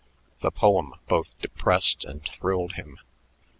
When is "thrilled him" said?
2.25-2.97